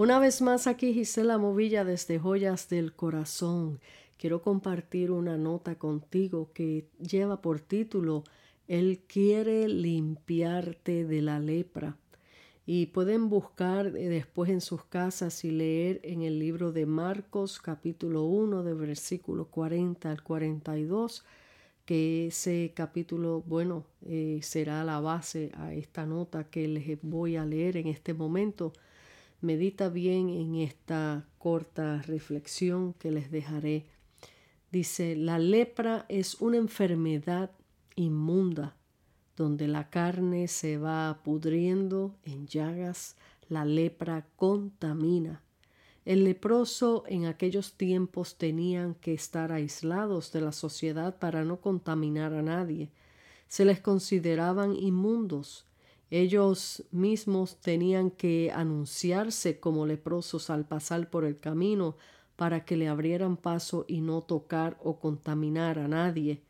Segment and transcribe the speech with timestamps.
[0.00, 3.80] Una vez más aquí Gisela Movilla desde Joyas del Corazón.
[4.16, 8.24] Quiero compartir una nota contigo que lleva por título
[8.66, 11.98] Él quiere limpiarte de la lepra.
[12.64, 17.60] Y pueden buscar eh, después en sus casas y leer en el libro de Marcos
[17.60, 21.26] capítulo 1 de versículo 40 al 42
[21.84, 27.44] que ese capítulo, bueno, eh, será la base a esta nota que les voy a
[27.44, 28.72] leer en este momento.
[29.40, 33.86] Medita bien en esta corta reflexión que les dejaré.
[34.70, 37.50] Dice, la lepra es una enfermedad
[37.96, 38.76] inmunda
[39.40, 43.16] donde la carne se va pudriendo en llagas,
[43.48, 45.42] la lepra contamina.
[46.04, 52.34] El leproso en aquellos tiempos tenían que estar aislados de la sociedad para no contaminar
[52.34, 52.90] a nadie.
[53.48, 55.64] Se les consideraban inmundos.
[56.10, 61.96] Ellos mismos tenían que anunciarse como leprosos al pasar por el camino
[62.34, 66.42] para que le abrieran paso y no tocar o contaminar a nadie.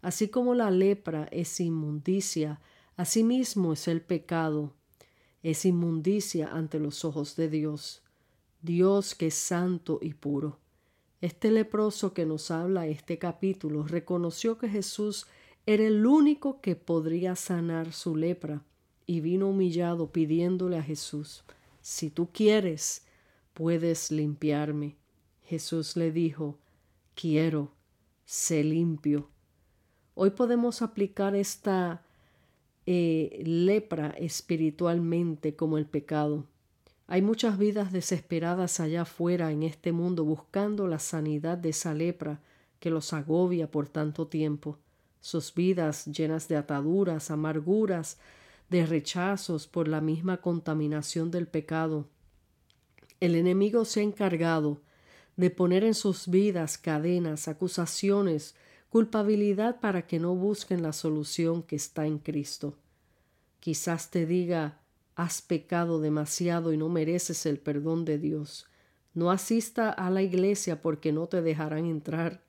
[0.00, 2.60] Así como la lepra es inmundicia,
[2.96, 4.72] asimismo es el pecado.
[5.42, 8.02] Es inmundicia ante los ojos de Dios.
[8.62, 10.60] Dios que es santo y puro.
[11.20, 15.26] Este leproso que nos habla este capítulo reconoció que Jesús
[15.66, 18.64] era el único que podría sanar su lepra
[19.06, 21.44] y vino humillado pidiéndole a Jesús,
[21.80, 23.04] si tú quieres,
[23.52, 24.96] puedes limpiarme.
[25.42, 26.58] Jesús le dijo,
[27.14, 27.72] quiero,
[28.24, 29.28] sé limpio.
[30.14, 32.02] Hoy podemos aplicar esta
[32.86, 36.46] eh, lepra espiritualmente como el pecado.
[37.06, 42.40] Hay muchas vidas desesperadas allá afuera en este mundo buscando la sanidad de esa lepra
[42.80, 44.78] que los agobia por tanto tiempo.
[45.20, 48.18] Sus vidas llenas de ataduras, amarguras,
[48.74, 52.08] de rechazos por la misma contaminación del pecado.
[53.20, 54.80] El enemigo se ha encargado
[55.36, 58.56] de poner en sus vidas cadenas, acusaciones,
[58.90, 62.76] culpabilidad para que no busquen la solución que está en Cristo.
[63.60, 64.80] Quizás te diga
[65.14, 68.66] has pecado demasiado y no mereces el perdón de Dios.
[69.12, 72.42] No asista a la iglesia porque no te dejarán entrar.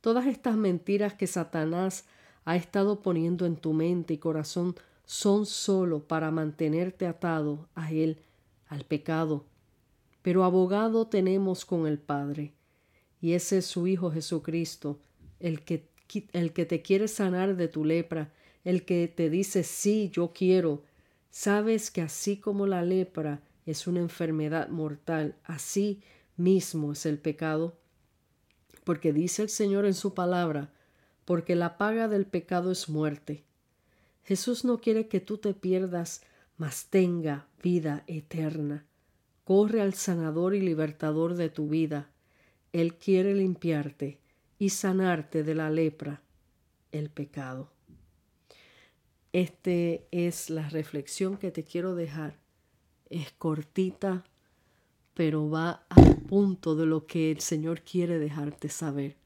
[0.00, 2.06] Todas estas mentiras que Satanás
[2.46, 4.74] ha estado poniendo en tu mente y corazón
[5.08, 8.20] son solo para mantenerte atado a él,
[8.66, 9.46] al pecado.
[10.20, 12.52] Pero abogado tenemos con el Padre,
[13.18, 15.00] y ese es su Hijo Jesucristo,
[15.40, 15.88] el que,
[16.32, 20.82] el que te quiere sanar de tu lepra, el que te dice sí, yo quiero,
[21.30, 26.02] Sabes que así como la lepra es una enfermedad mortal, así
[26.36, 27.78] mismo es el pecado.
[28.84, 30.72] Porque dice el Señor en su palabra,
[31.24, 33.44] porque la paga del pecado es muerte.
[34.24, 36.22] Jesús no quiere que tú te pierdas,
[36.56, 38.84] mas tenga vida eterna.
[39.44, 42.10] Corre al sanador y libertador de tu vida.
[42.72, 44.18] Él quiere limpiarte
[44.58, 46.20] y sanarte de la lepra,
[46.92, 47.70] el pecado.
[49.32, 52.38] Este es la reflexión que te quiero dejar.
[53.10, 54.24] Es cortita,
[55.14, 59.16] pero va al punto de lo que el Señor quiere dejarte saber.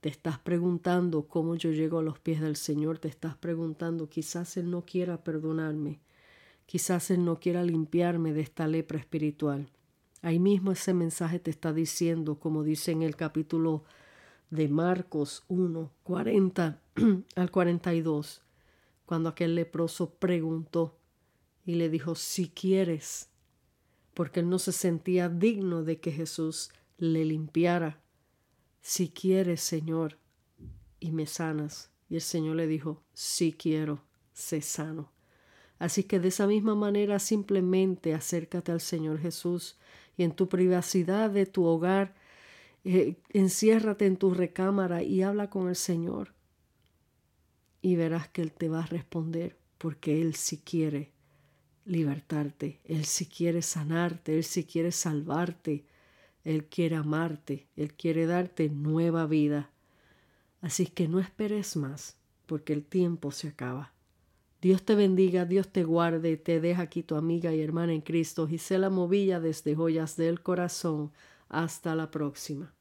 [0.00, 4.56] Te estás preguntando cómo yo llego a los pies del Señor, te estás preguntando quizás
[4.56, 6.00] Él no quiera perdonarme,
[6.66, 9.70] quizás Él no quiera limpiarme de esta lepra espiritual.
[10.22, 13.84] Ahí mismo ese mensaje te está diciendo, como dice en el capítulo
[14.50, 16.80] de Marcos 1, 40
[17.36, 18.42] al 42,
[19.06, 20.98] cuando aquel leproso preguntó
[21.64, 23.28] y le dijo, si quieres,
[24.14, 28.00] porque él no se sentía digno de que Jesús le limpiara.
[28.80, 30.18] Si quieres, Señor,
[31.00, 31.90] y me sanas.
[32.08, 35.12] Y el Señor le dijo, si quiero, sé sano.
[35.78, 39.78] Así que de esa misma manera simplemente acércate al Señor Jesús
[40.16, 42.14] y en tu privacidad de tu hogar,
[42.84, 46.36] eh, enciérrate en tu recámara y habla con el Señor
[47.82, 51.12] y verás que Él te va a responder porque Él sí quiere
[51.84, 55.84] libertarte, Él sí quiere sanarte, Él sí quiere salvarte,
[56.46, 59.72] Él quiere amarte, Él quiere darte nueva vida.
[60.60, 63.92] Así que no esperes más porque el tiempo se acaba.
[64.62, 68.46] Dios te bendiga, Dios te guarde, te deja aquí tu amiga y hermana en Cristo,
[68.46, 71.10] Gisela Movilla desde Joyas del Corazón.
[71.48, 72.75] Hasta la próxima.